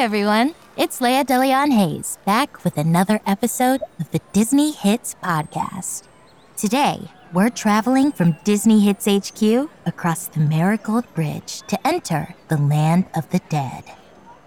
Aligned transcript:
everyone. 0.00 0.54
It's 0.78 1.02
Laya 1.02 1.26
DeLeon 1.26 1.72
Hayes 1.72 2.18
back 2.24 2.64
with 2.64 2.78
another 2.78 3.20
episode 3.26 3.82
of 3.98 4.10
the 4.12 4.20
Disney 4.32 4.70
Hits 4.70 5.14
Podcast. 5.22 6.04
Today, 6.56 7.10
we're 7.34 7.50
traveling 7.50 8.10
from 8.10 8.34
Disney 8.42 8.80
Hits 8.80 9.04
HQ 9.04 9.68
across 9.84 10.26
the 10.28 10.40
Marigold 10.40 11.04
Bridge 11.12 11.60
to 11.68 11.86
enter 11.86 12.34
the 12.48 12.56
land 12.56 13.04
of 13.14 13.28
the 13.28 13.40
dead. 13.50 13.84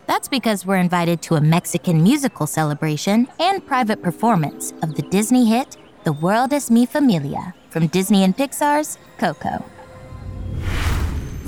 That's 0.08 0.28
because 0.28 0.66
we're 0.66 0.78
invited 0.78 1.22
to 1.22 1.36
a 1.36 1.42
Mexican 1.42 2.02
musical 2.02 2.48
celebration 2.48 3.28
and 3.40 3.64
private 3.64 4.02
performance 4.02 4.74
of 4.82 4.96
the 4.96 5.04
Disney 5.04 5.46
hit 5.46 5.78
The 6.04 6.14
World 6.14 6.52
Es 6.52 6.72
Mi 6.72 6.88
Familia 6.88 7.54
from 7.70 7.86
Disney 7.88 8.24
and 8.24 8.36
Pixar's 8.36 8.98
Coco. 9.20 9.64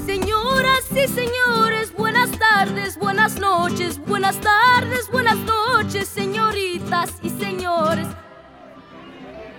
Señoras 0.06 0.92
y 0.92 1.08
señores, 1.08 1.92
tardes, 2.38 2.98
buenas 2.98 3.40
noches, 3.40 3.98
buenas 3.98 4.38
tardes, 4.38 5.10
buenas 5.12 5.38
noches, 5.40 6.08
señoritas 6.08 7.12
y 7.22 7.30
señores. 7.30 8.08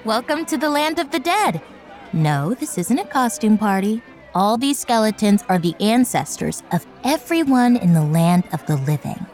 Welcome 0.05 0.45
to 0.47 0.57
the 0.57 0.69
land 0.69 0.99
of 0.99 1.11
the 1.11 1.19
dead. 1.19 1.61
No, 2.13 2.55
this 2.55 2.79
isn't 2.79 2.99
a 2.99 3.05
costume 3.05 3.59
party. 3.59 4.03
All 4.35 4.59
these 4.59 4.79
skeletons 4.79 5.45
are 5.49 5.59
the 5.59 5.75
ancestors 5.81 6.63
of 6.73 6.87
everyone 7.05 7.77
in 7.77 7.93
the 7.93 8.05
land 8.05 8.45
of 8.53 8.65
the 8.67 8.77
living. 8.77 9.27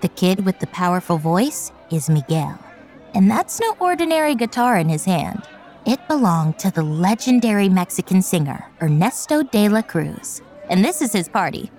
The 0.00 0.08
kid 0.08 0.44
with 0.44 0.58
the 0.58 0.66
powerful 0.68 1.18
voice 1.18 1.72
is 1.90 2.10
Miguel. 2.10 2.58
And 3.14 3.30
that's 3.30 3.60
no 3.60 3.76
ordinary 3.80 4.34
guitar 4.34 4.76
in 4.76 4.88
his 4.88 5.04
hand. 5.04 5.42
It 5.86 6.06
belonged 6.08 6.58
to 6.58 6.70
the 6.70 6.82
legendary 6.82 7.68
Mexican 7.68 8.20
singer 8.22 8.66
Ernesto 8.82 9.42
de 9.42 9.68
la 9.68 9.82
Cruz 9.82 10.42
and 10.68 10.84
this 10.84 11.02
is 11.02 11.12
his 11.12 11.28
party. 11.28 11.70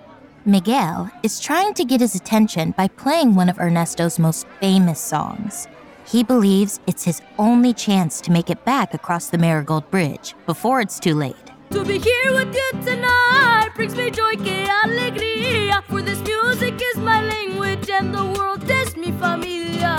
Miguel 0.46 1.12
is 1.22 1.40
trying 1.40 1.74
to 1.74 1.84
get 1.84 2.00
his 2.00 2.16
attention 2.16 2.72
by 2.72 2.88
playing 2.88 3.36
one 3.36 3.50
of 3.50 3.60
Ernesto's 3.60 4.18
most 4.18 4.48
famous 4.62 5.00
songs. 5.00 5.68
He 6.06 6.24
believes 6.24 6.80
it's 6.88 7.04
his 7.04 7.22
only 7.38 7.74
chance 7.74 8.22
to 8.22 8.32
make 8.32 8.50
it 8.50 8.64
back 8.64 8.94
across 8.94 9.30
the 9.30 9.38
Marigold 9.38 9.92
Bridge 9.92 10.36
before 10.46 10.80
it's 10.80 10.98
too 10.98 11.14
late. 11.14 11.36
To 11.72 11.84
be 11.84 12.00
here 12.00 12.34
with 12.34 12.56
you 12.56 12.72
tonight 12.84 13.70
brings 13.76 13.96
me 13.96 14.10
joy, 14.10 14.36
que 14.38 14.66
alegría. 14.66 15.84
For 15.90 16.02
this 16.02 16.20
music 16.22 16.82
is 16.82 16.98
my 16.98 17.22
language 17.22 17.90
and 17.90 18.16
the 18.16 18.26
world 18.26 18.64
is 18.70 18.96
mi 18.96 19.12
familia. 19.12 19.98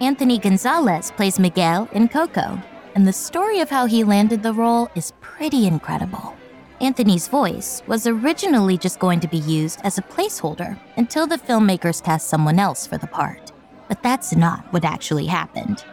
Anthony 0.00 0.38
Gonzalez 0.38 1.10
plays 1.10 1.38
Miguel 1.38 1.88
in 1.92 2.08
Coco, 2.08 2.60
and 2.94 3.06
the 3.06 3.12
story 3.12 3.60
of 3.60 3.68
how 3.68 3.86
he 3.86 4.02
landed 4.02 4.42
the 4.42 4.52
role 4.52 4.88
is 4.94 5.12
pretty 5.20 5.66
incredible. 5.66 6.35
Anthony's 6.80 7.26
voice 7.26 7.82
was 7.86 8.06
originally 8.06 8.76
just 8.76 8.98
going 8.98 9.18
to 9.20 9.28
be 9.28 9.38
used 9.38 9.80
as 9.82 9.96
a 9.96 10.02
placeholder 10.02 10.78
until 10.98 11.26
the 11.26 11.38
filmmakers 11.38 12.04
cast 12.04 12.28
someone 12.28 12.58
else 12.58 12.86
for 12.86 12.98
the 12.98 13.06
part. 13.06 13.50
But 13.88 14.02
that's 14.02 14.36
not 14.36 14.70
what 14.74 14.84
actually 14.84 15.24
happened. 15.24 15.84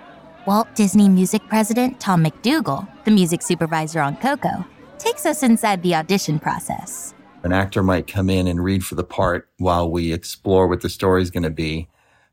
Walt 0.45 0.67
Disney 0.75 1.08
Music 1.08 1.42
President 1.48 2.02
Tom 2.02 2.22
MacDougall, 2.22 2.86
the 3.06 3.12
music 3.12 3.42
supervisor 3.42 4.02
on 4.02 4.17
Coco, 4.17 4.66
takes 4.98 5.25
us 5.25 5.42
inside 5.42 5.81
the 5.84 5.95
audition 5.95 6.38
process. 6.38 7.14
An 7.44 7.53
actor 7.53 7.81
might 7.81 8.08
come 8.08 8.30
in 8.30 8.45
and 8.47 8.62
read 8.62 8.84
for 8.84 8.95
the 8.95 9.06
part 9.06 9.50
while 9.59 9.90
we 9.90 10.12
explore 10.12 10.68
what 10.68 10.81
the 10.81 10.90
story 10.90 11.22
is 11.22 11.31
going 11.31 11.44
to 11.44 11.50
be. 11.50 11.88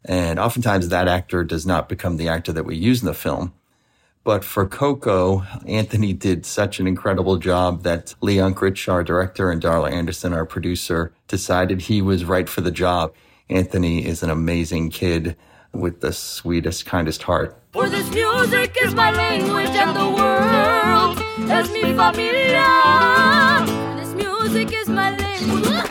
And 0.05 0.41
oftentimes 0.41 0.89
that 0.89 1.07
actor 1.07 1.45
does 1.45 1.67
not 1.67 1.89
become 1.89 2.17
the 2.17 2.29
actor 2.29 2.53
that 2.53 2.65
we 2.65 2.75
use 2.75 3.01
in 3.01 3.07
the 3.07 3.15
film. 3.15 3.53
But 4.23 4.45
for 4.45 4.67
Coco, 4.67 5.45
Anthony 5.67 6.13
did 6.13 6.45
such 6.45 6.79
an 6.79 6.87
incredible 6.87 7.39
job 7.39 7.85
that 7.85 8.15
Lee 8.21 8.37
Unkrich, 8.37 8.87
our 8.87 9.03
director, 9.03 9.51
and 9.51 9.63
Darla 9.63 9.91
Anderson, 9.91 10.35
our 10.35 10.45
producer, 10.45 11.13
decided 11.27 11.81
he 11.81 12.03
was 12.03 12.25
right 12.25 12.49
for 12.49 12.61
the 12.61 12.71
job. 12.71 13.15
Anthony 13.49 14.05
is 14.07 14.23
an 14.23 14.29
amazing 14.29 14.91
kid 14.91 15.37
with 15.73 16.01
the 16.03 16.13
sweetest, 16.13 16.85
kindest 16.85 17.23
heart. 17.23 17.57
For 17.73 17.89
this 17.89 18.11
music 18.11 18.77
is 18.83 18.95
my 18.95 19.11
language 19.11 19.71
and 19.71 19.97
the 19.97 20.11
world 20.11 21.19
es 21.51 21.71
mi 21.73 21.95
familia. 21.95 22.67
This 23.97 24.15
music 24.15 24.73
is 24.73 24.89
my 24.89 25.17
language. 25.17 25.91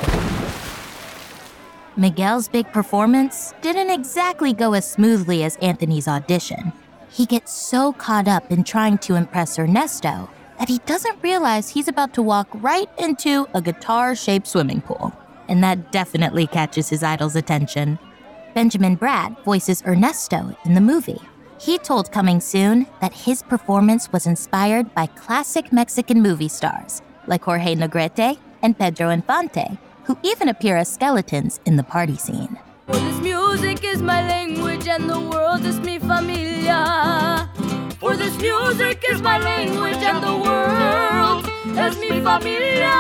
Miguel's 1.98 2.48
big 2.48 2.72
performance 2.72 3.54
didn't 3.62 3.90
exactly 3.90 4.54
go 4.54 4.74
as 4.74 4.90
smoothly 4.90 5.44
as 5.44 5.56
Anthony's 5.58 6.08
audition. 6.08 6.72
He 7.12 7.26
gets 7.26 7.52
so 7.52 7.92
caught 7.94 8.28
up 8.28 8.52
in 8.52 8.64
trying 8.64 9.00
to 9.00 9.16
impress 9.16 9.58
Ernesto 9.58 10.30
that 10.60 10.70
he 10.70 10.78
doesn't 10.80 11.24
realize 11.24 11.70
he's 11.70 11.88
about 11.88 12.14
to 12.14 12.22
walk 12.22 12.48
right 12.54 12.90
into 13.00 13.48
a 13.54 13.62
guitar 13.62 14.16
shaped 14.16 14.48
swimming 14.48 14.82
pool. 14.82 15.14
And 15.48 15.64
that 15.64 15.92
definitely 15.92 16.46
catches 16.46 16.90
his 16.90 17.02
idol's 17.02 17.36
attention. 17.36 17.98
Benjamin 18.54 18.96
Bratt 18.96 19.44
voices 19.44 19.84
Ernesto 19.86 20.56
in 20.66 20.76
the 20.76 20.82
movie. 20.82 21.22
He 21.60 21.78
told 21.78 22.12
Coming 22.12 22.40
Soon 22.40 22.86
that 23.02 23.14
his 23.14 23.42
performance 23.42 24.12
was 24.12 24.28
inspired 24.28 24.94
by 24.94 25.08
classic 25.08 25.74
Mexican 25.74 26.22
movie 26.22 26.48
stars 26.48 27.02
like 27.28 27.44
Jorge 27.44 27.76
Negrete 27.76 28.38
and 28.62 28.78
Pedro 28.78 29.10
Infante, 29.10 29.78
who 30.04 30.18
even 30.24 30.50
appear 30.50 30.78
as 30.78 30.92
skeletons 30.92 31.60
in 31.66 31.76
the 31.76 31.84
party 31.84 32.18
scene. 32.18 32.58
This 32.88 33.20
music 38.42 39.04
is 39.10 39.22
my 39.22 39.38
language 39.38 39.98
and 39.98 40.24
the 40.24 40.36
world 40.36 41.46
is 41.78 41.98
mi 42.00 42.22
familia. 42.22 42.96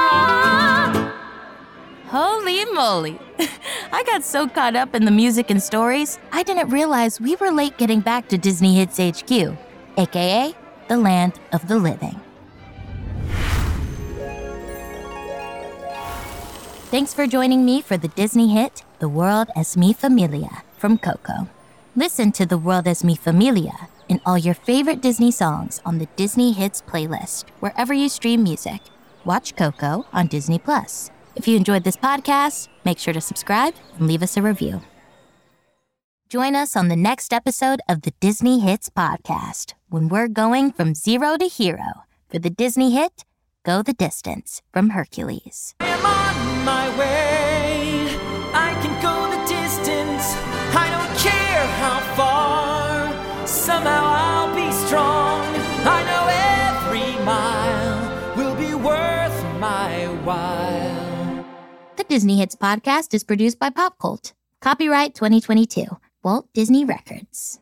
Holy 2.07 2.65
moly! 2.65 3.19
I 3.91 4.03
got 4.03 4.23
so 4.23 4.47
caught 4.47 4.75
up 4.75 4.95
in 4.95 5.05
the 5.05 5.11
music 5.11 5.49
and 5.49 5.61
stories, 5.61 6.19
I 6.31 6.43
didn't 6.43 6.69
realize 6.69 7.21
we 7.21 7.35
were 7.37 7.51
late 7.51 7.77
getting 7.77 8.01
back 8.01 8.27
to 8.29 8.37
Disney 8.37 8.75
Hits 8.75 8.97
HQ, 8.97 9.55
aka 9.97 10.55
the 10.87 10.97
land 10.97 11.39
of 11.53 11.67
the 11.67 11.77
living. 11.77 12.19
Thanks 16.89 17.13
for 17.13 17.27
joining 17.27 17.63
me 17.63 17.81
for 17.81 17.97
the 17.97 18.07
Disney 18.09 18.49
hit 18.53 18.83
The 18.97 19.07
World 19.07 19.49
Es 19.55 19.77
Mi 19.77 19.93
Familia 19.93 20.63
from 20.77 20.97
Coco. 20.97 21.47
Listen 21.95 22.31
to 22.31 22.47
The 22.47 22.57
World 22.57 22.87
Es 22.87 23.03
Mi 23.03 23.15
Familia 23.15 23.87
and 24.09 24.19
all 24.25 24.37
your 24.37 24.53
favorite 24.53 25.01
Disney 25.01 25.31
songs 25.31 25.81
on 25.85 25.99
the 25.99 26.07
Disney 26.15 26.51
Hits 26.51 26.81
playlist, 26.81 27.49
wherever 27.59 27.93
you 27.93 28.09
stream 28.09 28.43
music. 28.43 28.81
Watch 29.25 29.55
Coco 29.55 30.05
on 30.11 30.27
Disney 30.27 30.59
Plus. 30.59 31.11
If 31.35 31.47
you 31.47 31.55
enjoyed 31.55 31.83
this 31.83 31.95
podcast, 31.95 32.67
make 32.83 32.99
sure 32.99 33.13
to 33.13 33.21
subscribe 33.21 33.75
and 33.97 34.07
leave 34.07 34.23
us 34.23 34.35
a 34.35 34.41
review. 34.41 34.81
Join 36.29 36.55
us 36.55 36.75
on 36.75 36.89
the 36.89 36.95
next 36.95 37.33
episode 37.33 37.79
of 37.89 38.03
the 38.03 38.13
Disney 38.19 38.59
Hits 38.59 38.89
podcast 38.89 39.73
when 39.89 40.09
we're 40.09 40.27
going 40.27 40.71
from 40.71 40.93
zero 40.93 41.37
to 41.37 41.45
hero 41.45 42.03
for 42.29 42.39
the 42.39 42.49
Disney 42.51 42.91
hit 42.91 43.25
Go 43.65 43.81
the 43.81 43.93
Distance 43.93 44.61
from 44.71 44.91
Hercules. 44.91 45.75
My 59.59 60.05
while. 60.23 61.45
The 61.97 62.03
Disney 62.05 62.37
Hits 62.37 62.55
podcast 62.55 63.13
is 63.13 63.23
produced 63.23 63.59
by 63.59 63.69
Pop 63.69 63.97
Cult. 63.99 64.33
Copyright 64.61 65.13
2022. 65.15 65.85
Walt 66.23 66.47
Disney 66.53 66.85
Records. 66.85 67.59